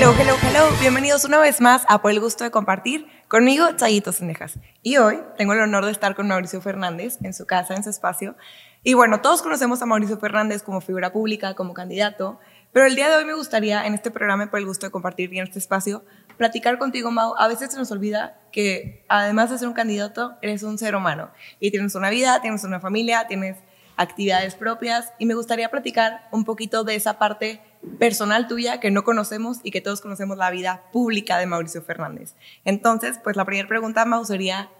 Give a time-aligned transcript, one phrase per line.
[0.00, 0.68] Hello, hello, hello.
[0.80, 4.56] Bienvenidos una vez más a Por el Gusto de Compartir conmigo, Chayito Cenejas.
[4.80, 7.90] Y hoy tengo el honor de estar con Mauricio Fernández en su casa, en su
[7.90, 8.36] espacio.
[8.84, 12.38] Y bueno, todos conocemos a Mauricio Fernández como figura pública, como candidato,
[12.72, 15.32] pero el día de hoy me gustaría, en este programa Por el Gusto de Compartir
[15.32, 16.04] y en este espacio,
[16.36, 17.34] platicar contigo, Mau.
[17.36, 21.32] A veces se nos olvida que además de ser un candidato, eres un ser humano
[21.58, 23.56] y tienes una vida, tienes una familia, tienes
[23.96, 27.60] actividades propias y me gustaría platicar un poquito de esa parte
[27.98, 32.34] personal tuya que no conocemos y que todos conocemos la vida pública de Mauricio Fernández.
[32.64, 34.70] Entonces, pues la primera pregunta, Mau, sería,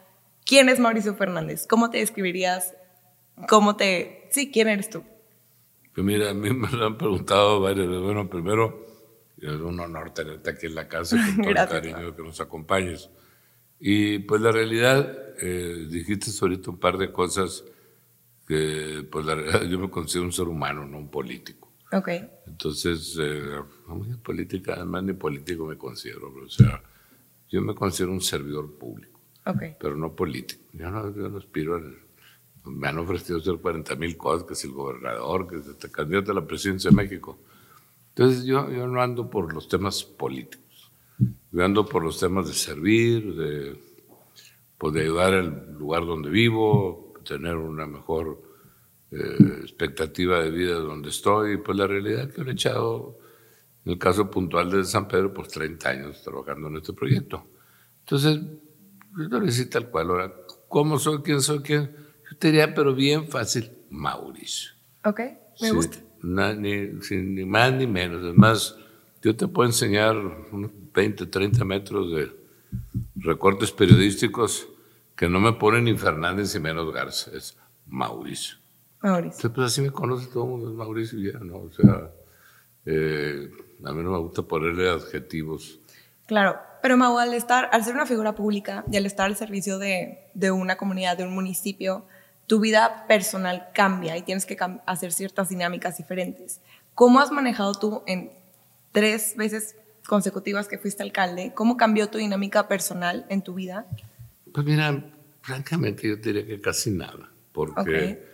[0.44, 1.66] ¿quién es Mauricio Fernández?
[1.66, 2.74] ¿Cómo te describirías?
[3.48, 4.28] ¿Cómo te...
[4.30, 5.04] Sí, ¿quién eres tú?
[5.94, 8.02] Pues mira, a mí me lo han preguntado varias veces.
[8.02, 8.86] Bueno, primero,
[9.40, 13.10] es un honor tenerte aquí en la casa con todo el cariño que nos acompañes.
[13.80, 17.64] Y pues la realidad, eh, dijiste ahorita un par de cosas
[18.46, 21.67] que pues la realidad yo me considero un ser humano, no un político.
[21.92, 22.08] Ok.
[22.46, 23.60] Entonces, eh,
[24.22, 26.82] política, además ni político me considero, o sea,
[27.48, 29.74] yo me considero un servidor público, okay.
[29.80, 30.62] pero no político.
[30.72, 31.82] Yo no, yo no aspiro a...
[32.68, 36.32] Me han ofrecido hacer 40 mil cosas, que es el gobernador, que es el candidato
[36.32, 37.38] a la presidencia de México.
[38.10, 40.90] Entonces yo, yo no ando por los temas políticos,
[41.50, 43.80] yo ando por los temas de servir, de,
[44.76, 48.47] pues, de ayudar al lugar donde vivo, tener una mejor
[49.10, 51.56] eh, expectativa de vida donde estoy.
[51.58, 53.18] Pues la realidad que he echado,
[53.84, 57.44] en el caso puntual de San Pedro, pues 30 años trabajando en este proyecto.
[58.00, 58.40] Entonces,
[59.16, 60.10] yo lo decía tal cual.
[60.10, 60.32] Ahora,
[60.68, 61.22] ¿cómo soy?
[61.22, 61.60] ¿Quién soy?
[61.60, 61.90] ¿Quién?
[62.30, 64.72] Yo te diría, pero bien fácil, Mauricio.
[65.04, 65.20] Ok,
[65.60, 65.98] me gusta.
[66.22, 68.22] ni, más ni menos.
[68.22, 68.76] Además,
[69.22, 72.30] yo te puedo enseñar unos 20, 30 metros de
[73.16, 74.68] recortes periodísticos
[75.16, 77.56] que no me pone ni Fernández ni menos Garza, es
[77.86, 78.57] Mauricio.
[79.02, 79.52] Mauricio.
[79.52, 81.58] pues así me conoce todo el mundo, es Mauricio ya, ¿no?
[81.58, 82.10] O sea,
[82.86, 83.50] eh,
[83.84, 85.78] a mí no me gusta ponerle adjetivos.
[86.26, 89.78] Claro, pero Mau, al, estar, al ser una figura pública y al estar al servicio
[89.78, 92.06] de, de una comunidad, de un municipio,
[92.46, 94.56] tu vida personal cambia y tienes que
[94.86, 96.60] hacer ciertas dinámicas diferentes.
[96.94, 98.32] ¿Cómo has manejado tú en
[98.92, 99.76] tres veces
[100.06, 101.52] consecutivas que fuiste alcalde?
[101.54, 103.86] ¿Cómo cambió tu dinámica personal en tu vida?
[104.52, 105.04] Pues mira,
[105.42, 108.26] francamente yo diría que casi nada, porque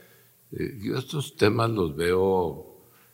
[0.59, 2.71] eh, yo estos temas los veo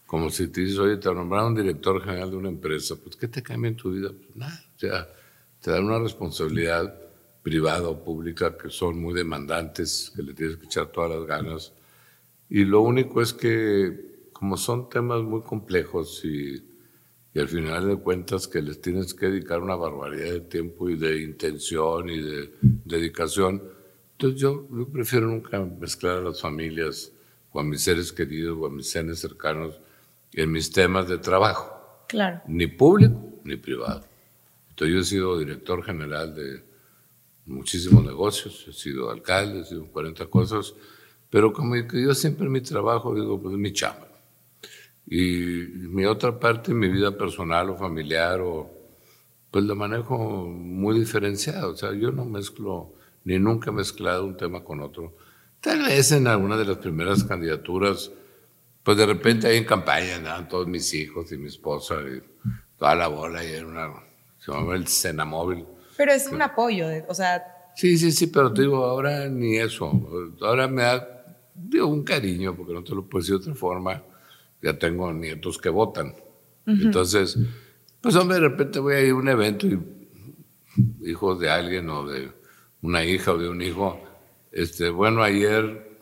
[0.07, 3.43] como si te dices, oye, te nombraron director general de una empresa, pues ¿qué te
[3.43, 4.11] cambia en tu vida?
[4.11, 5.09] Pues nada, o sea,
[5.61, 6.93] te dan una responsabilidad
[7.43, 11.73] privada o pública que son muy demandantes, que le tienes que echar todas las ganas.
[12.49, 16.71] Y lo único es que, como son temas muy complejos y
[17.33, 20.97] y al final de cuentas que les tienes que dedicar una barbaridad de tiempo y
[20.97, 23.63] de intención y de dedicación.
[24.13, 27.13] Entonces yo, prefiero nunca mezclar a las familias
[27.53, 29.81] o a mis seres queridos o a mis seres cercanos
[30.33, 32.05] en mis temas de trabajo.
[32.09, 32.41] Claro.
[32.47, 34.05] Ni público ni privado.
[34.71, 36.63] Entonces yo he sido director general de
[37.47, 40.75] muchísimos negocios, he sido alcalde, he sido 40 cosas,
[41.29, 44.09] pero como yo siempre en mi trabajo digo, pues mi chamba.
[45.07, 48.71] Y mi otra parte, mi vida personal o familiar, o,
[49.51, 51.73] pues la manejo muy diferenciado.
[51.73, 52.93] O sea, yo no mezclo,
[53.25, 55.17] ni nunca he mezclado un tema con otro.
[55.61, 58.11] Tal vez en alguna de las primeras candidaturas,
[58.83, 62.23] pues de repente ahí en campaña andaban todos mis hijos y mi esposa y
[62.79, 63.93] toda la bola y era una,
[64.39, 65.67] se llamaba el Senamóvil.
[65.97, 67.43] Pero es un apoyo, o sea...
[67.77, 70.37] Sí, sí, sí, pero te digo, ahora ni eso.
[70.41, 74.03] Ahora me da, digo, un cariño, porque no te lo puedo decir de otra forma
[74.63, 76.15] ya tengo nietos que votan.
[76.67, 77.37] Entonces,
[78.01, 79.81] pues hombre, de repente voy a ir a un evento y
[81.01, 82.31] hijos de alguien o de
[82.83, 84.01] una hija o de un hijo,
[84.53, 85.97] este, bueno, ayer,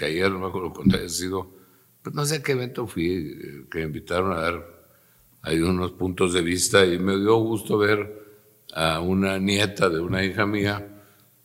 [0.00, 1.50] ayer, no me acuerdo cuándo haya sido,
[2.02, 4.76] pues no sé a qué evento fui, que me invitaron a dar
[5.42, 8.26] ahí unos puntos de vista y me dio gusto ver
[8.74, 10.86] a una nieta de una hija mía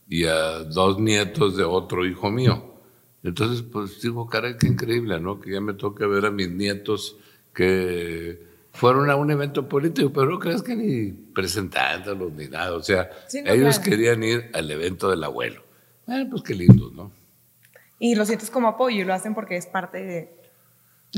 [0.10, 2.72] y a dos nietos de otro hijo mío.
[3.24, 5.40] Entonces, pues digo, caray, qué increíble, ¿no?
[5.40, 7.18] Que ya me toque ver a mis nietos
[7.54, 8.44] que
[8.74, 12.74] fueron a un evento político, pero no crees que ni presentándolos ni nada.
[12.74, 15.64] O sea, ellos querían ir al evento del abuelo.
[16.06, 17.12] Bueno, pues qué lindo, ¿no?
[18.00, 20.36] Y lo sientes como apoyo y lo hacen porque es parte de.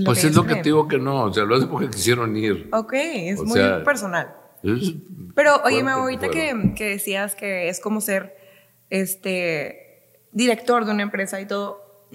[0.03, 2.69] pues es lo que te digo que no, o sea, lo hacen porque quisieron ir.
[2.74, 4.35] Ok, es muy personal.
[5.35, 8.38] pero, oye, ahorita que, que decías que es como ser
[8.89, 12.07] este director de una empresa y todo,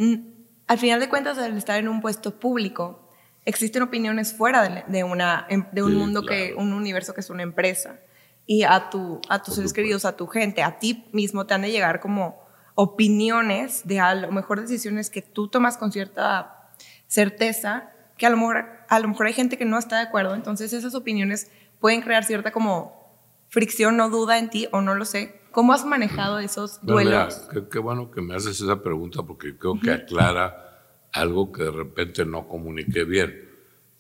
[0.67, 3.09] al final de cuentas, al estar en un puesto público,
[3.45, 7.43] existen opiniones fuera de, una, em, de un mundo que, un universo que es una
[7.43, 7.99] empresa.
[8.47, 11.63] Y a, tu, a tus seres queridos, a tu gente, a ti mismo te han
[11.63, 12.48] de llegar como
[12.81, 16.71] opiniones de a lo mejor decisiones que tú tomas con cierta
[17.09, 20.37] certeza, que a lo mejor, a lo mejor hay gente que no está de acuerdo.
[20.37, 25.05] Entonces esas opiniones pueden crear cierta como fricción o duda en ti o no lo
[25.07, 25.41] sé.
[25.51, 27.49] ¿Cómo has manejado esos duelos?
[27.69, 32.25] qué, bueno que me haces esa pregunta porque creo que aclara algo que de repente
[32.25, 33.45] no comuniqué bien.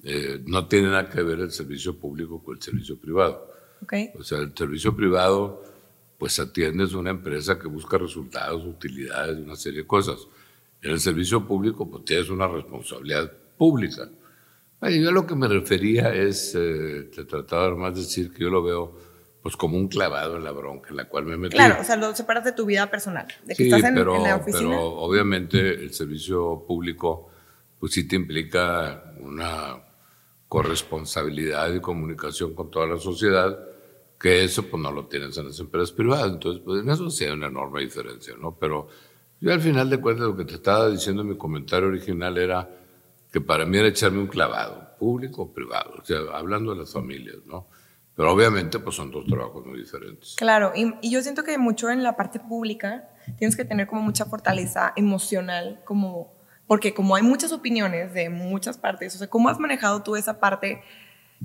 [0.04, 3.50] Eh, no tiene nada que ver el servicio público con el servicio privado.
[3.82, 4.12] Okay.
[4.16, 5.64] O sea, el servicio privado,
[6.18, 10.26] pues atiendes una empresa que busca resultados, utilidades, una serie de cosas.
[10.82, 14.08] En el servicio público, pues tienes una responsabilidad pública.
[14.82, 18.62] yo lo que me refería es, eh, te trataba más de decir que yo lo
[18.62, 19.08] veo
[19.42, 21.56] pues como un clavado en la bronca en la cual me metí.
[21.56, 24.24] Claro, o sea, lo separas de tu vida personal, de que estás en, pero, en
[24.24, 24.70] la oficina.
[24.70, 27.30] pero obviamente el servicio público
[27.78, 29.76] pues sí te implica una
[30.48, 33.58] corresponsabilidad y comunicación con toda la sociedad,
[34.18, 36.32] que eso pues no lo tienes en las empresas privadas.
[36.32, 38.56] Entonces, pues en eso sí hay una enorme diferencia, ¿no?
[38.58, 38.88] Pero
[39.40, 42.68] yo al final de cuentas lo que te estaba diciendo en mi comentario original era
[43.32, 46.92] que para mí era echarme un clavado, público o privado, o sea, hablando de las
[46.92, 47.66] familias, ¿no?
[48.16, 50.34] Pero obviamente pues son dos trabajos muy diferentes.
[50.36, 54.02] Claro, y, y, yo siento que mucho en la parte pública tienes que tener como
[54.02, 56.32] mucha fortaleza emocional, como,
[56.66, 60.40] porque como hay muchas opiniones de muchas partes, o sea, ¿cómo has manejado tú esa
[60.40, 60.82] parte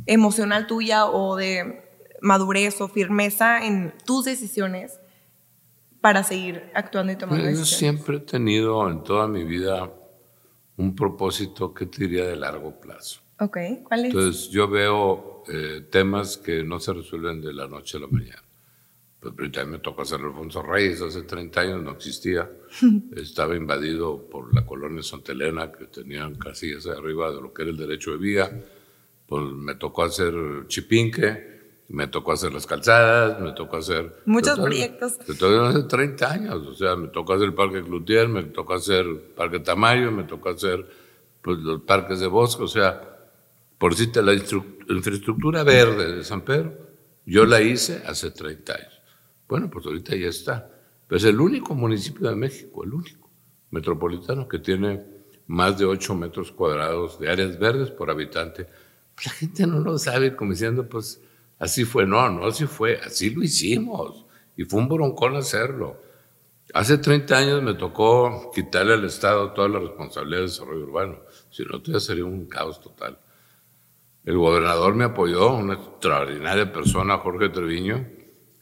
[0.07, 1.93] emocional tuya o de
[2.23, 4.99] madurez o firmeza en tus decisiones
[6.01, 7.69] para seguir actuando y tomando decisiones?
[7.69, 9.91] Yo siempre he tenido en toda mi vida
[10.77, 13.21] un propósito que te diría de largo plazo.
[13.39, 14.13] Ok, ¿cuál es?
[14.13, 18.41] Entonces yo veo eh, temas que no se resuelven de la noche a la mañana.
[19.19, 22.49] Pues ahorita me tocó hacer Alfonso Reyes, hace 30 años no existía.
[23.15, 27.71] Estaba invadido por la colonia Santa Elena, que tenían casillas arriba de lo que era
[27.71, 28.63] el derecho de vía.
[29.25, 30.33] Pues me tocó hacer
[30.67, 31.52] Chipinque,
[31.94, 34.24] me tocó hacer las calzadas, me tocó hacer...
[34.25, 35.19] Muchos proyectos.
[35.19, 39.06] hace 30 años, o sea, me tocó hacer el Parque Cloutier, me tocó hacer
[39.36, 40.90] Parque Tamayo, me tocó hacer
[41.44, 43.00] pues, los parques de bosque, o sea,
[43.78, 46.75] por decirte, la infraestructura verde de San Pedro,
[47.28, 49.01] yo la hice hace 30 años.
[49.48, 50.72] Bueno, pues ahorita ya está.
[51.07, 53.30] Pero es el único municipio de México, el único
[53.69, 55.06] metropolitano que tiene
[55.45, 58.68] más de 8 metros cuadrados de áreas verdes por habitante.
[59.13, 61.22] Pues la gente no lo sabe, como diciendo, pues
[61.59, 62.05] así fue.
[62.05, 64.25] No, no así fue, así lo hicimos.
[64.55, 65.97] Y fue un broncón hacerlo.
[66.73, 71.19] Hace 30 años me tocó quitarle al Estado toda la responsabilidad de desarrollo urbano.
[71.51, 73.19] Si no, ya sería un caos total.
[74.25, 78.07] El gobernador me apoyó, una extraordinaria persona, Jorge Treviño,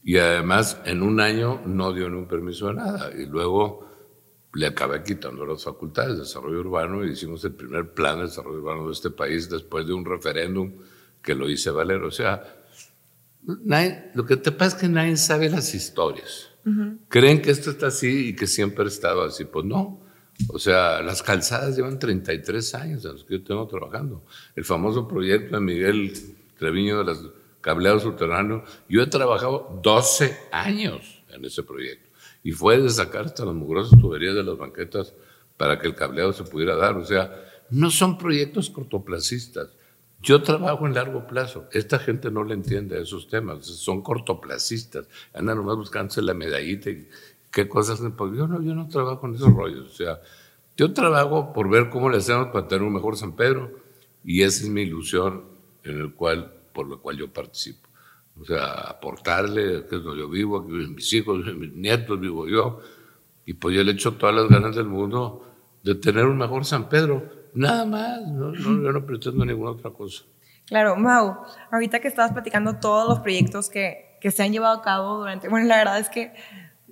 [0.03, 3.11] y además en un año no dio ni un permiso de nada.
[3.15, 3.87] Y luego
[4.53, 8.59] le acabé quitando las facultades de desarrollo urbano y hicimos el primer plan de desarrollo
[8.59, 10.73] urbano de este país después de un referéndum
[11.21, 12.01] que lo hice valer.
[12.03, 12.60] O sea,
[13.43, 16.49] lo que te pasa es que nadie sabe las historias.
[17.07, 19.45] Creen que esto está así y que siempre ha estado así.
[19.45, 20.01] Pues no.
[20.49, 24.23] O sea, las calzadas llevan 33 años en los que yo tengo trabajando.
[24.55, 26.13] El famoso proyecto de Miguel
[26.57, 27.29] Treviño de los
[27.61, 32.09] cableados subterráneos, yo he trabajado 12 años en ese proyecto.
[32.44, 35.13] Y fue de sacar hasta las mugrosas tuberías de las banquetas
[35.57, 36.97] para que el cableado se pudiera dar.
[36.97, 37.31] O sea,
[37.69, 39.69] no son proyectos cortoplacistas.
[40.21, 41.68] Yo trabajo en largo plazo.
[41.71, 43.65] Esta gente no le entiende a esos temas.
[43.65, 45.07] Son cortoplacistas.
[45.33, 47.07] Andan nomás buscándose la medallita y
[47.51, 48.00] qué cosas.
[48.00, 49.91] Yo no, yo no trabajo en esos rollos.
[49.91, 50.21] O sea,
[50.77, 53.71] yo trabajo por ver cómo le hacemos para tener un mejor San Pedro
[54.23, 55.44] y esa es mi ilusión
[55.83, 57.90] en el cual, por la cual yo participo.
[58.40, 62.47] O sea, aportarle, que es donde yo vivo, aquí viven mis hijos, mis nietos, vivo
[62.47, 62.80] yo.
[63.45, 65.45] Y pues yo le echo todas las ganas del mundo
[65.83, 67.41] de tener un mejor San Pedro.
[67.53, 70.23] Nada más, no, no, yo no pretendo ninguna otra cosa.
[70.65, 71.37] Claro, Mau,
[71.71, 75.49] ahorita que estabas platicando todos los proyectos que, que se han llevado a cabo durante,
[75.49, 76.33] bueno, la verdad es que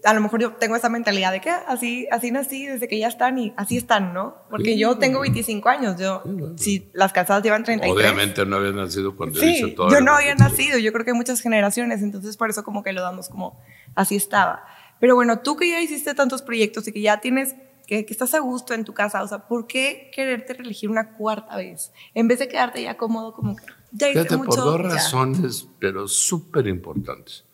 [0.03, 3.07] a lo mejor yo tengo esa mentalidad de que así, así nací desde que ya
[3.07, 4.35] están y así están, ¿no?
[4.49, 6.23] Porque yo tengo 25 años, yo,
[6.55, 7.97] si las casadas llevan 33.
[7.97, 9.89] Obviamente no había nacido cuando sí, hice todo.
[9.89, 12.93] Yo no había nacido, yo creo que hay muchas generaciones, entonces por eso como que
[12.93, 13.59] lo damos como
[13.95, 14.65] así estaba.
[14.99, 17.55] Pero bueno, tú que ya hiciste tantos proyectos y que ya tienes,
[17.89, 21.15] que, que estás a gusto en tu casa, o sea, ¿por qué quererte reelegir una
[21.15, 21.91] cuarta vez?
[22.13, 25.67] En vez de quedarte ya cómodo como que ya hice Fíjate, mucho, por dos razones,
[25.79, 27.46] pero súper importantes.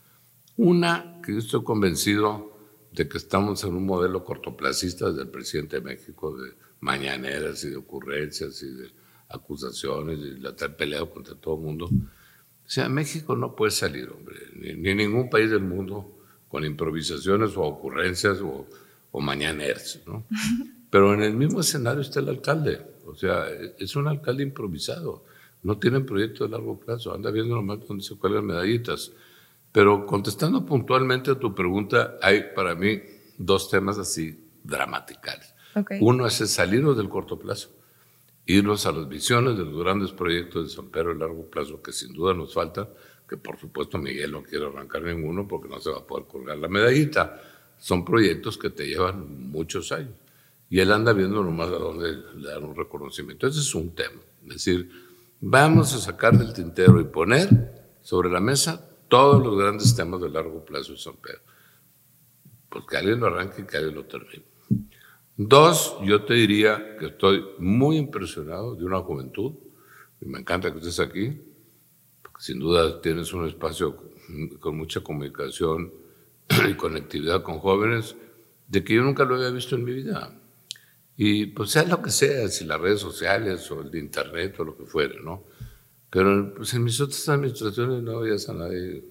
[0.57, 2.51] Una, que yo estoy convencido
[2.91, 6.51] de que estamos en un modelo cortoplacista desde el presidente de México, de
[6.81, 8.91] mañaneras y de ocurrencias y de
[9.29, 11.85] acusaciones y la estar peleado contra todo el mundo.
[11.85, 16.11] O sea, México no puede salir, hombre, ni, ningún país del mundo
[16.49, 18.67] con improvisaciones o ocurrencias o,
[19.15, 20.25] o mañaneras, ¿no?
[20.89, 23.45] Pero en el mismo escenario está el alcalde, o sea,
[23.79, 25.23] es un alcalde improvisado,
[25.63, 29.13] no tiene proyecto de largo plazo, anda viendo nomás dónde se cuelgan medallitas.
[29.71, 33.01] Pero contestando puntualmente a tu pregunta, hay para mí
[33.37, 35.53] dos temas así dramáticos.
[36.01, 37.69] Uno es el salirnos del corto plazo,
[38.45, 41.93] irnos a las visiones de los grandes proyectos de San Pedro a largo plazo que
[41.93, 42.89] sin duda nos faltan,
[43.29, 46.57] que por supuesto Miguel no quiere arrancar ninguno porque no se va a poder colgar
[46.57, 47.41] la medallita.
[47.77, 50.13] Son proyectos que te llevan muchos años.
[50.69, 53.47] Y él anda viendo nomás a dónde le dan un reconocimiento.
[53.47, 54.21] Ese es un tema.
[54.43, 54.89] Es decir,
[55.39, 60.29] vamos a sacar del tintero y poner sobre la mesa todos los grandes temas de
[60.29, 61.41] largo plazo de San Pedro.
[62.69, 64.43] Pues que alguien lo arranque y que alguien lo termine.
[65.37, 69.53] Dos, yo te diría que estoy muy impresionado de una juventud,
[70.21, 71.41] y me encanta que estés aquí,
[72.21, 73.97] porque sin duda tienes un espacio
[74.59, 75.91] con mucha comunicación
[76.49, 78.15] y conectividad con jóvenes,
[78.67, 80.31] de que yo nunca lo había visto en mi vida.
[81.17, 84.65] Y pues sea lo que sea, si las redes sociales o el de internet o
[84.65, 85.45] lo que fuere, ¿no?
[86.09, 89.03] Pero pues en mis otras administraciones no había a nadie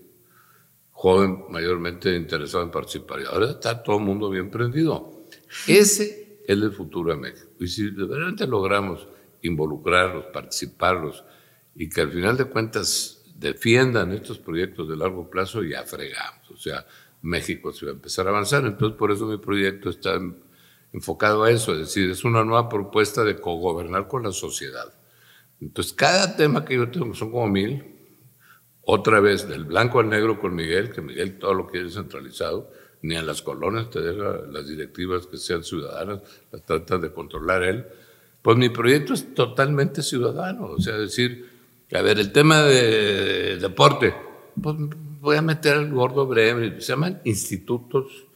[0.91, 3.21] joven mayormente interesado en participar.
[3.21, 5.25] Y ahora está todo el mundo bien prendido.
[5.67, 7.51] Ese es el futuro de México.
[7.61, 9.07] Y si realmente logramos
[9.43, 11.25] involucrarlos, participarlos
[11.75, 16.51] y que al final de cuentas defiendan estos proyectos de largo plazo, ya fregamos.
[16.51, 16.87] O sea,
[17.25, 18.65] México se va a empezar a avanzar.
[18.67, 20.21] Entonces, por eso mi proyecto está
[20.93, 21.73] enfocado a eso.
[21.73, 24.95] Es decir, es una nueva propuesta de cogobernar con la sociedad.
[25.61, 27.85] Entonces, cada tema que yo tengo, son como mil,
[28.83, 33.17] otra vez del blanco al negro con Miguel, que Miguel todo lo quiere centralizado, ni
[33.17, 36.21] a las colonias te deja las directivas que sean ciudadanas,
[36.53, 37.87] las trata de controlar él.
[38.43, 41.49] Pues mi proyecto es totalmente ciudadano, o sea, decir,
[41.93, 44.15] a ver, el tema de deporte,
[44.61, 44.77] pues
[45.25, 48.27] voy a meter al gordo breve, se llaman institutos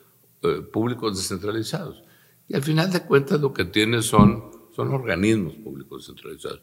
[0.43, 2.03] eh, públicos descentralizados.
[2.49, 6.63] Y al final de cuentas lo que tienes son, son organismos públicos descentralizados.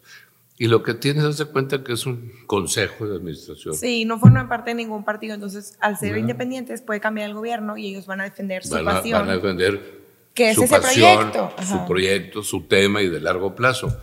[0.57, 3.75] Y lo que tienes, hace cuenta que es un consejo de administración.
[3.75, 7.77] Sí, no forman parte de ningún partido, entonces al ser independientes puede cambiar el gobierno
[7.77, 9.19] y ellos van a defender su pasión.
[9.19, 10.01] Van a defender
[10.33, 11.63] que su es ese pasión, proyecto.
[11.63, 13.95] su proyecto, su tema y de largo plazo.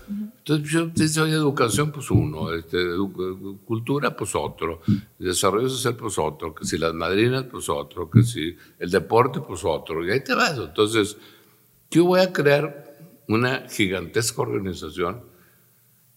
[0.45, 2.79] Entonces yo hoy educación, pues uno, este,
[3.65, 4.81] cultura, pues otro,
[5.19, 9.65] desarrollo social, pues otro, que si las madrinas, pues otro, que si el deporte, pues
[9.65, 10.59] otro, y ahí te vas.
[10.59, 11.17] Entonces,
[11.91, 15.23] yo voy a crear una gigantesca organización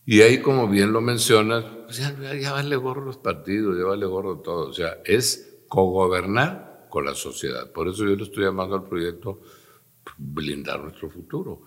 [0.07, 4.05] y ahí, como bien lo mencionas, pues ya, ya, vale gorro los partidos, ya vale
[4.05, 4.69] gorro todo.
[4.69, 7.71] O sea, es cogobernar con la sociedad.
[7.71, 9.41] Por eso yo le estoy llamando al proyecto
[10.17, 11.63] blindar nuestro futuro.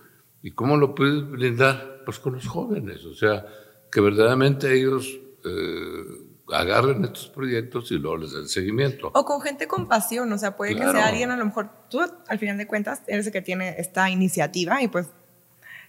[0.49, 2.01] ¿Y cómo lo puedes blindar?
[2.07, 3.05] Pues con los jóvenes.
[3.05, 3.45] O sea,
[3.93, 5.07] que verdaderamente ellos
[5.45, 6.05] eh,
[6.51, 9.11] agarren estos proyectos y luego les den seguimiento.
[9.13, 10.33] O con gente con pasión.
[10.33, 13.27] O sea, puede que sea alguien, a lo mejor tú, al final de cuentas, eres
[13.27, 15.09] el que tiene esta iniciativa y pues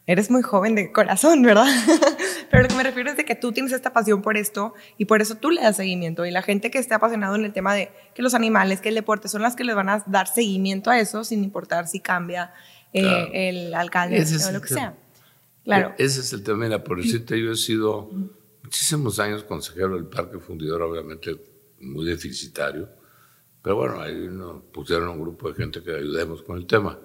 [0.08, 1.68] eres muy joven de corazón, ¿verdad?
[2.52, 5.06] Pero lo que me refiero es de que tú tienes esta pasión por esto y
[5.06, 6.26] por eso tú le das seguimiento.
[6.26, 8.96] Y la gente que esté apasionado en el tema de que los animales, que el
[8.96, 12.52] deporte, son las que les van a dar seguimiento a eso sin importar si cambia
[12.94, 14.98] eh, el alcalde o lo que sea.
[15.64, 15.94] Claro.
[15.98, 16.66] E-, ese es el tema.
[16.66, 18.10] Mira, por decirte, yo he sido
[18.64, 21.36] muchísimos años consejero del Parque Fundidor, obviamente
[21.80, 22.90] muy deficitario.
[23.62, 26.98] Pero bueno, ahí nos pusieron un grupo de gente que ayudemos con el tema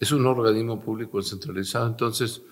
[0.00, 2.42] es un organismo público descentralizado, entonces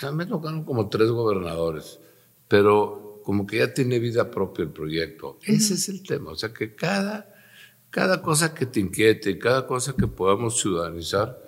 [0.00, 2.00] también tocaron como tres gobernadores,
[2.48, 5.38] pero como que ya tiene vida propia el proyecto.
[5.44, 7.32] Ese es el tema, o sea que cada,
[7.90, 11.40] cada cosa que te inquiete, cada cosa que podamos ciudadanizar,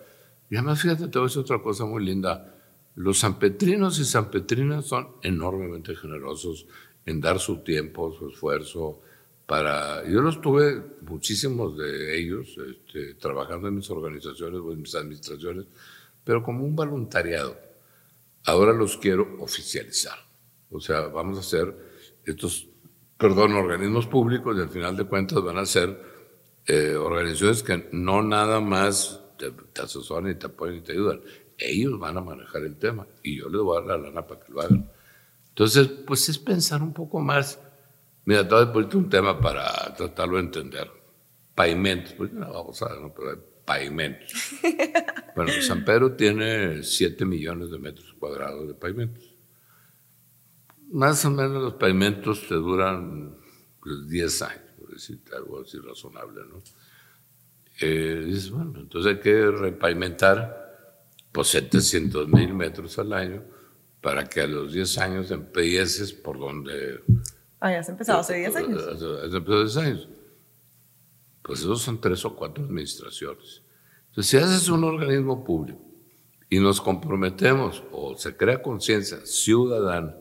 [0.51, 2.55] y además fíjate, te voy a decir otra cosa muy linda,
[2.95, 6.67] los sanpetrinos y sanpetrinas son enormemente generosos
[7.07, 9.01] en dar su tiempo, su esfuerzo,
[9.49, 14.95] para, yo los tuve, muchísimos de ellos, este, trabajando en mis organizaciones o en mis
[14.95, 15.65] administraciones,
[16.23, 17.57] pero como un voluntariado.
[18.45, 20.19] Ahora los quiero oficializar.
[20.71, 21.75] O sea, vamos a hacer
[22.27, 22.69] estos,
[23.17, 25.99] perdón, organismos públicos y al final de cuentas van a ser
[26.67, 31.21] eh, organizaciones que no nada más te, te, asesoran y te apoyan y te ayudan.
[31.57, 34.41] Ellos van a manejar el tema y yo les voy a dar la lana para
[34.41, 34.91] que lo hagan.
[35.49, 37.59] Entonces, pues es pensar un poco más
[38.29, 40.87] Mira, te voy a un tema para tratarlo de entender.
[41.55, 43.11] Pavimentos, pues no vamos a ¿no?
[43.15, 44.31] pero hay pavimentos.
[45.35, 49.35] bueno, San Pedro tiene 7 millones de metros cuadrados de pavimentos.
[50.93, 53.35] Más o menos los pavimentos te duran
[53.83, 56.63] 10 pues, años, por decirte algo así razonable, ¿no?
[57.81, 60.67] Eh, dices, bueno, entonces hay que repavimentar
[61.33, 63.43] pues 700 mil metros al año
[64.01, 67.01] para que a los 10 años empieces por donde
[67.61, 68.83] Ah, ya has empezado hace 10 años.
[68.83, 68.89] Has
[69.33, 70.09] empezado hace 10 años.
[71.43, 73.63] Pues esos son tres o cuatro administraciones.
[74.09, 75.81] Entonces, si haces un organismo público
[76.51, 80.15] y nos comprometemos o se crea conciencia ciudadana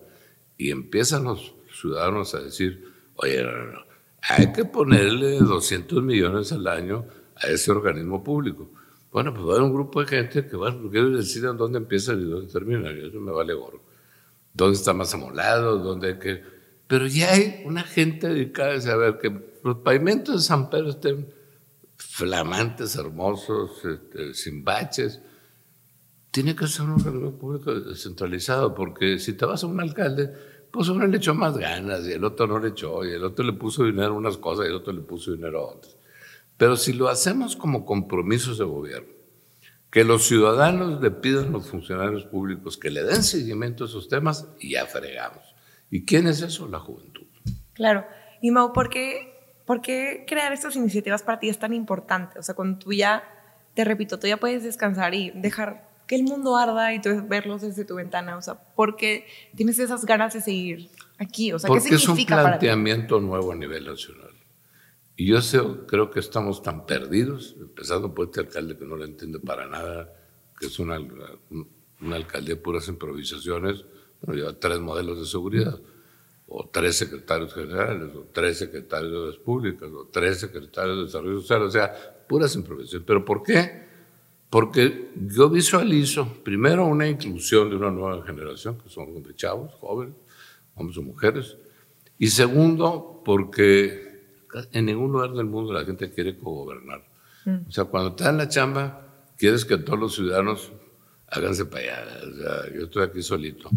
[0.57, 2.83] y empiezan los ciudadanos a decir,
[3.15, 3.79] oye, no, no,
[4.21, 7.05] hay que ponerle 200 millones al año
[7.41, 8.69] a ese organismo público.
[9.11, 12.13] Bueno, pues va a haber un grupo de gente que, porque ellos deciden dónde empieza
[12.13, 13.81] y dónde termina, eso me vale gorro.
[14.53, 15.77] ¿Dónde está más amolado?
[15.77, 16.43] ¿Dónde hay que
[16.87, 19.31] Pero ya hay una gente dedicada a saber que
[19.63, 21.27] los pavimentos de San Pedro estén
[21.97, 25.21] flamantes, hermosos, este, sin baches.
[26.31, 30.31] Tiene que ser un organismo público descentralizado, porque si te vas a un alcalde,
[30.71, 33.45] pues uno le echó más ganas y el otro no le echó, y el otro
[33.45, 35.95] le puso dinero a unas cosas y el otro le puso dinero a otras.
[36.57, 39.13] Pero si lo hacemos como compromisos de gobierno,
[39.91, 44.09] que los ciudadanos le pidan a los funcionarios públicos que le den seguimiento a esos
[44.09, 45.55] temas y ya fregamos.
[45.89, 46.67] ¿Y quién es eso?
[46.67, 47.25] La juventud.
[47.73, 48.05] Claro.
[48.41, 49.33] Y Mau, ¿por qué,
[49.65, 52.37] ¿por qué crear estas iniciativas para ti es tan importante?
[52.39, 53.23] O sea, cuando tú ya,
[53.73, 57.61] te repito, tú ya puedes descansar y dejar que el mundo arda y tú verlos
[57.61, 58.37] desde tu ventana.
[58.37, 61.53] O sea, ¿por qué tienes esas ganas de seguir aquí?
[61.53, 64.31] O sea, Porque ¿qué significa es un planteamiento nuevo a nivel nacional.
[65.19, 69.03] Y yo sé, creo que estamos tan perdidos, empezando por este alcalde que no lo
[69.03, 70.13] entiende para nada,
[70.59, 73.83] que es una, una alcaldía de puras improvisaciones,
[74.21, 75.81] bueno, lleva tres modelos de seguridad,
[76.47, 81.41] o tres secretarios generales, o tres secretarios de obras públicas, o tres secretarios de desarrollo
[81.41, 83.07] social, o sea, puras improvisaciones.
[83.07, 83.87] ¿Pero por qué?
[84.51, 90.13] Porque yo visualizo, primero, una inclusión de una nueva generación, que son de chavos, jóvenes,
[90.75, 91.57] hombres o mujeres,
[92.19, 94.06] y segundo, porque
[94.71, 97.03] en ningún lugar del mundo la gente quiere cogobernar.
[97.45, 97.67] Mm.
[97.67, 100.71] O sea, cuando estás en la chamba, quieres que todos los ciudadanos
[101.27, 102.05] háganse para allá.
[102.21, 103.69] O sea, yo estoy aquí solito.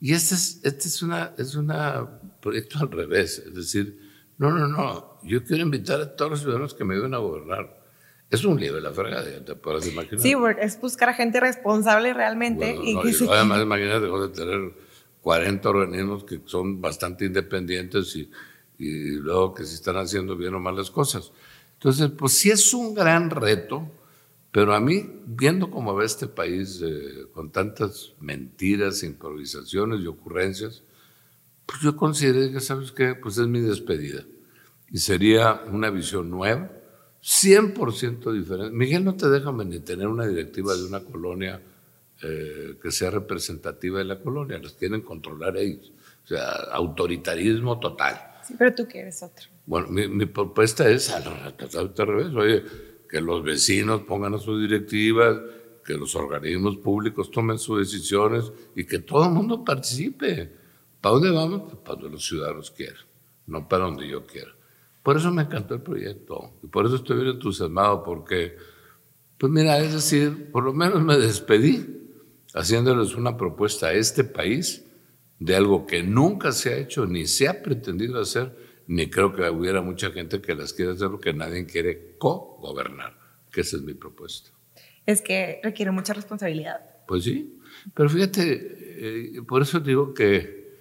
[0.00, 2.08] Y este es, este es una, es una
[2.40, 3.38] proyecto al revés.
[3.38, 4.00] Es decir,
[4.38, 5.18] no, no, no.
[5.22, 7.80] Yo quiero invitar a todos los ciudadanos que me ayuden a gobernar.
[8.28, 10.20] Es un lío de la fregada, te puedes imaginar.
[10.20, 12.74] Sí, es buscar a gente responsable realmente.
[12.82, 14.72] y que Además, imagínate, de tener
[15.20, 18.30] 40 organismos que son bastante independientes y
[18.82, 21.32] y luego que se están haciendo bien o mal las cosas.
[21.74, 23.88] Entonces, pues sí es un gran reto,
[24.50, 30.82] pero a mí, viendo cómo va este país eh, con tantas mentiras, improvisaciones y ocurrencias,
[31.64, 33.14] pues yo consideré que, ¿sabes qué?
[33.14, 34.24] Pues es mi despedida.
[34.90, 36.70] Y sería una visión nueva,
[37.22, 38.76] 100% diferente.
[38.76, 41.62] Miguel no te deja ni tener una directiva de una colonia
[42.22, 45.92] eh, que sea representativa de la colonia, las quieren controlar ellos.
[46.24, 48.31] O sea, autoritarismo total.
[48.58, 49.46] Pero tú quieres otro.
[49.66, 51.24] Bueno, mi, propuesta es al,
[51.96, 52.34] revés.
[52.34, 52.64] Oye,
[53.08, 55.38] que los vecinos pongan a sus directivas,
[55.84, 60.50] que los organismos públicos tomen sus decisiones y que todo el mundo participe.
[61.00, 61.62] ¿Para dónde vamos?
[61.62, 63.04] Pues para donde los ciudadanos quieran,
[63.46, 64.52] no para donde yo quiera.
[65.02, 68.56] Por eso me encantó el proyecto y por eso estoy bien entusiasmado porque,
[69.36, 72.02] pues mira, es decir, por lo menos me despedí
[72.54, 74.84] haciéndoles una propuesta a este país
[75.44, 79.48] de algo que nunca se ha hecho ni se ha pretendido hacer, ni creo que
[79.50, 83.18] hubiera mucha gente que las quiera hacer porque nadie quiere co-gobernar,
[83.50, 84.50] que esa es mi propuesta.
[85.04, 86.80] Es que requiere mucha responsabilidad.
[87.08, 87.58] Pues sí,
[87.92, 90.76] pero fíjate, eh, por eso digo que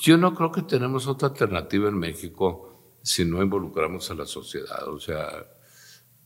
[0.00, 4.88] yo no creo que tenemos otra alternativa en México si no involucramos a la sociedad.
[4.88, 5.46] O sea,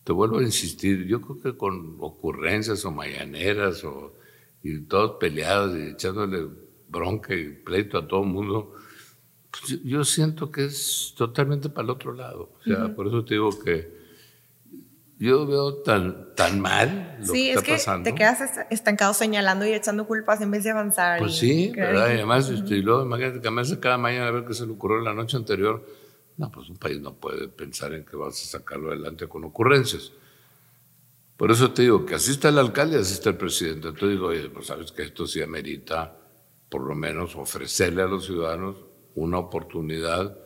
[0.04, 4.14] te vuelvo a insistir, yo creo que con ocurrencias o mañaneras o,
[4.62, 8.74] y todos peleados y echándole bronca y pleito a todo el mundo,
[9.50, 12.52] pues yo siento que es totalmente para el otro lado.
[12.60, 14.04] O sea, por eso te digo que
[15.18, 18.10] yo veo tan, tan mal lo que está es que pasando.
[18.10, 21.20] Te quedas estancado señalando y echando culpas en vez de avanzar.
[21.20, 22.08] Pues sí, ¿verdad?
[22.08, 24.72] Y además, este, y luego imagínate que me cada mañana a ver qué se le
[24.72, 25.86] ocurrió la noche anterior.
[26.36, 30.12] No, pues un país no puede pensar en que vas a sacarlo adelante con ocurrencias.
[31.36, 33.88] Por eso te digo que así está el alcalde, así está el presidente.
[33.88, 36.23] Entonces digo, oye, pues sabes que esto sí amerita
[36.74, 38.74] por lo menos ofrecerle a los ciudadanos
[39.14, 40.36] una oportunidad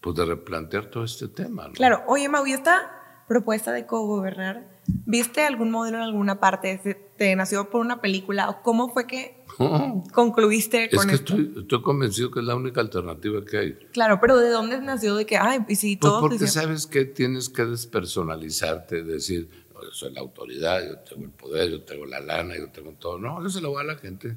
[0.00, 1.70] pues, de replantear todo este tema.
[1.74, 4.68] Claro, oye Mau, ¿y esta propuesta de cogobernar,
[5.06, 7.06] viste algún modelo en alguna parte?
[7.16, 8.50] ¿Te nació por una película?
[8.50, 9.44] ¿O cómo fue que
[10.12, 13.74] concluiste con es que Estoy, estoy, convencido que es la única alternativa que hay.
[13.92, 15.14] Claro, pero ¿de dónde nació?
[15.14, 20.12] De que, ay, y si pues porque sabes que tienes que despersonalizarte, decir, yo soy
[20.14, 23.20] la autoridad, yo tengo el poder, yo tengo la lana, yo tengo todo.
[23.20, 24.36] No, eso se lo va a la gente.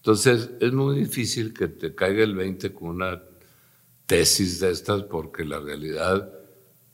[0.00, 3.22] Entonces, es muy difícil que te caiga el 20 con una
[4.06, 6.32] tesis de estas, porque la realidad,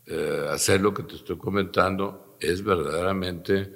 [0.07, 3.73] eh, hacer lo que te estoy comentando, es verdaderamente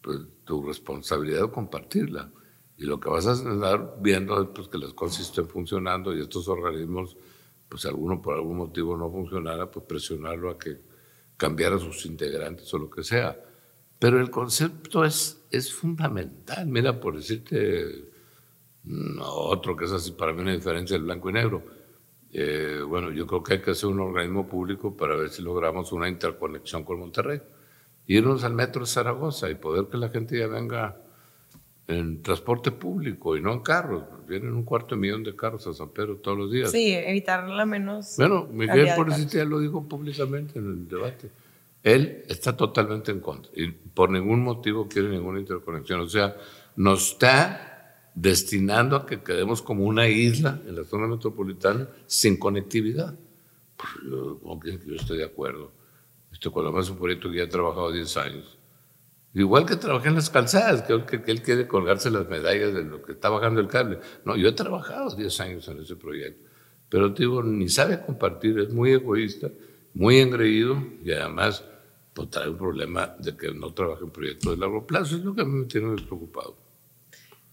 [0.00, 2.30] pues, tu responsabilidad compartirla.
[2.76, 6.20] Y lo que vas a estar viendo es pues, que las cosas estén funcionando y
[6.20, 7.16] estos organismos,
[7.68, 10.80] pues alguno por algún motivo no funcionara, pues presionarlo a que
[11.36, 13.40] cambiara sus integrantes o lo que sea.
[13.98, 16.66] Pero el concepto es, es fundamental.
[16.66, 18.07] Mira, por decirte
[19.20, 21.62] otro que es así para mí una diferencia del blanco y negro.
[22.32, 25.92] Eh, bueno, yo creo que hay que hacer un organismo público para ver si logramos
[25.92, 27.40] una interconexión con Monterrey.
[28.06, 30.96] Irnos al metro de Zaragoza y poder que la gente ya venga
[31.86, 34.04] en transporte público y no en carros.
[34.26, 36.70] Vienen un cuarto de millón de carros a San Pedro todos los días.
[36.70, 38.14] Sí, evitar la menos.
[38.18, 41.30] Bueno, Miguel Pobrecito ya lo dijo públicamente en el debate.
[41.82, 46.00] Él está totalmente en contra y por ningún motivo quiere ninguna interconexión.
[46.00, 46.36] O sea,
[46.76, 47.77] nos está
[48.14, 53.14] destinando a que quedemos como una isla en la zona metropolitana sin conectividad.
[53.76, 54.40] Pues yo,
[54.86, 55.72] yo estoy de acuerdo.
[56.32, 58.58] Esto cuando más un proyecto que ya ha trabajado 10 años
[59.34, 63.02] Igual que trabajé en las calzadas, creo que, él quiere colgarse las medallas de lo
[63.02, 64.00] que está bajando el cable.
[64.24, 66.48] No, yo he trabajado 10 años en ese proyecto,
[66.88, 69.50] pero digo, ni sabe compartir, es muy egoísta,
[69.94, 71.64] muy engreído y además
[72.14, 75.34] pues, trae un problema de que no trabaja en proyectos de largo plazo, es lo
[75.34, 76.56] que a mí me tiene preocupado.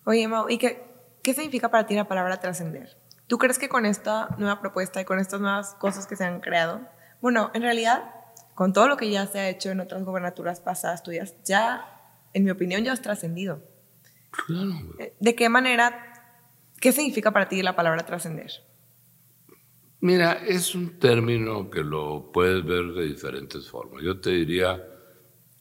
[0.06, 0.84] Oye, Mau, ¿y qué,
[1.24, 2.98] qué significa para ti la palabra trascender?
[3.28, 6.42] ¿Tú crees que con esta nueva propuesta y con estas nuevas cosas que se han
[6.42, 6.82] creado,
[7.22, 8.12] bueno, en realidad
[8.56, 11.86] con todo lo que ya se ha hecho en otras gobernaturas pasadas tuyas, ya,
[12.34, 13.62] en mi opinión, ya has trascendido.
[14.98, 16.42] Eh, ¿De qué manera,
[16.80, 18.52] qué significa para ti la palabra trascender?
[20.00, 24.04] Mira, es un término que lo puedes ver de diferentes formas.
[24.04, 24.82] Yo te diría,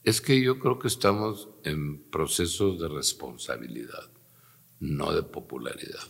[0.04, 4.10] es que yo creo que estamos en procesos de responsabilidad,
[4.84, 6.04] no de popularidad,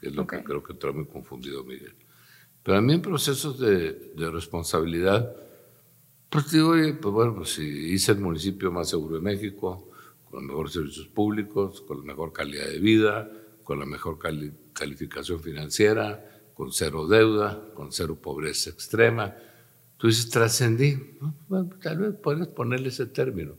[0.00, 1.94] que es lo que creo que trae muy confundido Miguel.
[2.62, 5.34] Pero a mí en procesos de, de responsabilidad,
[6.28, 9.90] pues digo, pues bueno, pues si hice el municipio más seguro de México,
[10.30, 13.30] con los mejores servicios públicos, con la mejor calidad de vida,
[13.62, 14.18] con la mejor
[14.72, 19.34] calificación financiera, con cero deuda, con cero pobreza extrema.
[19.98, 21.18] Tú dices, trascendí.
[21.48, 23.54] Bueno, tal vez puedes ponerle ese término.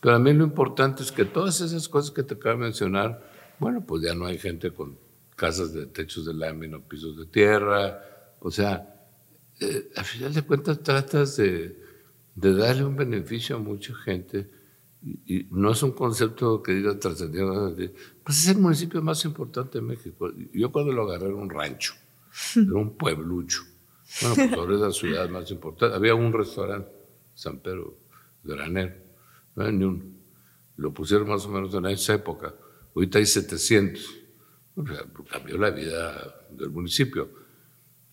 [0.00, 3.29] Pero a mí lo importante es que todas esas cosas que te acabo de mencionar,
[3.60, 4.98] bueno, pues ya no hay gente con
[5.36, 8.02] casas de techos de lámina, pisos de tierra.
[8.40, 9.06] O sea,
[9.60, 11.76] eh, al final de cuentas tratas de
[12.34, 14.50] darle un beneficio a mucha gente.
[15.02, 17.74] Y, no es un concepto que diga trascendido,
[18.22, 20.30] pues es el municipio más importante de México.
[20.52, 21.94] Yo cuando lo agarré era un rancho,
[22.54, 23.62] era un pueblucho.
[24.20, 25.96] Bueno, pues ahora es la ciudad más importante.
[25.96, 26.90] Había un restaurante,
[27.34, 27.96] San Pedro
[28.42, 28.96] Granero,
[29.56, 30.04] no ni uno.
[30.76, 32.54] Lo pusieron más o menos en esa época.
[32.94, 34.02] Ahorita hay 700.
[35.30, 37.30] cambió la vida del municipio.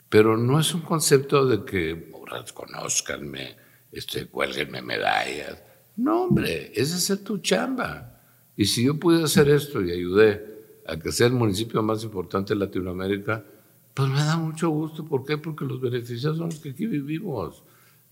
[0.10, 3.58] Pero no es un concepto de que, oh, conozcanme,
[3.92, 5.62] este, cuélguenme medallas.
[5.98, 8.22] No, hombre, es tu chamba.
[8.56, 12.54] Y si yo pude hacer esto y ayudé a que sea el municipio más importante
[12.54, 13.44] de Latinoamérica,
[13.94, 15.06] pues me da mucho gusto.
[15.06, 15.38] ¿Por qué?
[15.38, 17.64] Porque los beneficiados son los que aquí vivimos.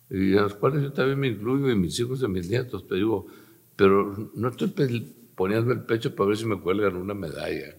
[0.10, 2.96] Y a los cuales yo también me incluyo, y mis hijos y mis nietos, pero
[2.96, 3.28] digo,
[3.76, 4.70] pero no estoy
[5.36, 7.76] poniendo el pecho para ver si me cuelgan una medalla.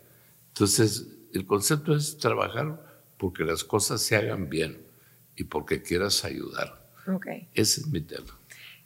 [0.49, 2.83] Entonces, el concepto es trabajar
[3.19, 4.87] porque las cosas se hagan bien
[5.35, 6.87] y porque quieras ayudar.
[7.07, 7.49] Okay.
[7.55, 8.38] Ese es mi tema.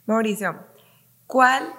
[0.05, 0.59] Mauricio,
[1.27, 1.73] ¿cuál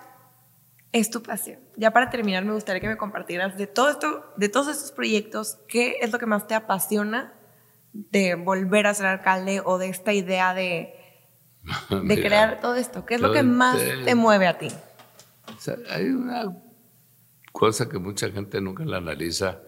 [0.92, 1.60] es tu pasión?
[1.76, 5.58] Ya para terminar, me gustaría que me compartieras de todo esto, de todos estos proyectos,
[5.68, 7.34] ¿qué es lo que más te apasiona
[7.92, 10.94] de volver a ser alcalde o de esta idea de,
[12.04, 13.04] de crear todo esto?
[13.06, 14.68] ¿Qué es lo que más te mueve a ti?
[15.90, 16.56] hay una
[17.52, 19.62] cosa que mucha gente nunca la analiza,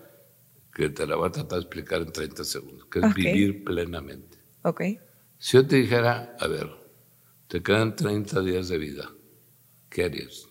[0.75, 4.39] que te la voy a tratar de explicar en 30 segundos, que es vivir plenamente.
[4.63, 4.83] Ok.
[5.39, 6.69] Si yo te dijera, a ver,
[7.47, 9.11] te quedan 30 días de vida,
[9.89, 10.49] ¿qué harías?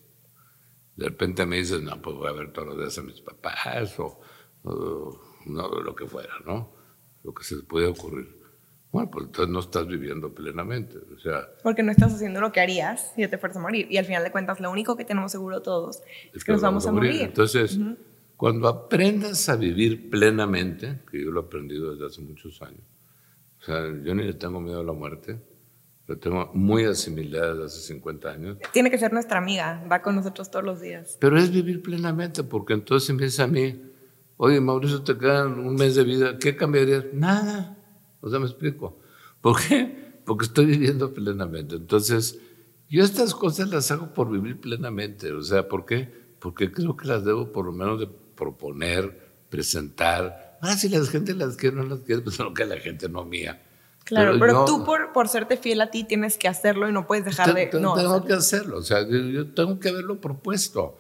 [0.96, 4.00] De repente me dices, no, pues voy a ver todos los días a mis papás
[4.00, 4.22] o,
[5.46, 6.74] no, lo que fuera, ¿no?
[7.24, 8.43] Lo que se te puede ocurrir.
[8.94, 11.00] Bueno, pues entonces no estás viviendo plenamente.
[11.16, 13.88] O sea, Porque no estás haciendo lo que harías si te fueras a morir.
[13.90, 16.86] Y al final de cuentas, lo único que tenemos seguro todos es, que, nos vamos,
[16.86, 17.24] a morir.
[17.24, 17.80] Entonces,
[18.38, 22.84] cuando aprendas a vivir plenamente, que yo lo he aprendido desde hace muchos años,
[23.62, 25.42] o sea, yo ni le tengo miedo a la muerte.
[26.06, 28.58] Lo tengo muy asimilada desde hace 50 años.
[28.74, 31.18] Tiene que ser nuestra amiga, va con nosotros todos los días.
[31.20, 33.82] Pero es vivir plenamente, porque entonces empieza a mí,
[34.38, 37.06] oye, Mauricio, te queda un mes de vida, ¿qué cambiarías?
[37.12, 37.80] Nada.
[38.24, 38.98] O sea, me explico.
[39.42, 40.14] ¿Por qué?
[40.26, 41.76] Porque estoy viviendo plenamente.
[41.76, 42.40] Entonces,
[42.90, 45.32] yo estas cosas las hago por vivir plenamente.
[45.32, 46.12] O sea, ¿por qué?
[46.40, 51.36] Porque creo que las debo por lo menos de proponer, presentar, Ah, si la gente
[51.36, 53.62] las quiere o no las quiere, pues no que la gente no mía.
[54.06, 57.24] Claro, pero, tú por, por serte fiel a ti tienes que hacerlo y no puedes
[57.24, 57.70] dejar de...
[57.80, 60.98] No, tengo que hacerlo, o sea, yo tengo que haberlo propuesto.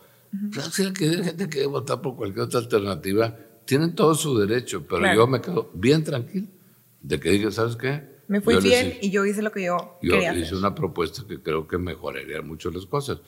[0.71, 5.27] Si hay gente que votar por cualquier otra alternativa, tienen todo su derecho, pero yo
[5.27, 6.47] me quedo bien tranquilo
[7.03, 8.11] de que diga, ¿sabes qué?
[8.27, 11.41] Me fui fiel y yo hice lo que yo, yo quería hice una propuesta que
[11.41, 13.19] creo que mejoraría mucho las cosas.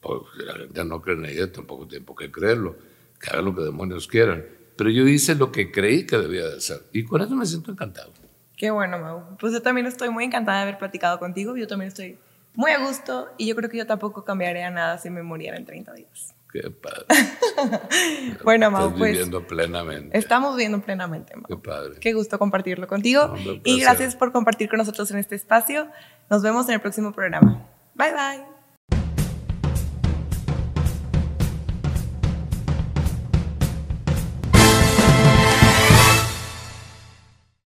[0.00, 2.76] Porque si la gente no cree en ella, tampoco tiene por qué creerlo.
[3.18, 4.44] Que hagan lo que demonios quieran
[4.80, 6.80] pero yo hice lo que creí que debía de hacer.
[6.94, 8.14] Y con eso me siento encantado.
[8.56, 9.36] Qué bueno, Mau.
[9.38, 11.54] Pues yo también estoy muy encantada de haber platicado contigo.
[11.54, 12.16] Yo también estoy
[12.54, 15.66] muy a gusto y yo creo que yo tampoco cambiaría nada si me muriera en
[15.66, 16.34] 30 días.
[16.52, 17.06] Qué padre.
[18.44, 19.12] bueno, Mau, pues.
[19.12, 20.18] viviendo plenamente.
[20.18, 21.46] Estamos viviendo plenamente, Mau.
[21.46, 22.00] Qué padre.
[22.00, 23.28] Qué gusto compartirlo contigo.
[23.28, 25.88] No, y gracias por compartir con nosotros en este espacio.
[26.28, 27.68] Nos vemos en el próximo programa.
[27.94, 28.59] Bye bye.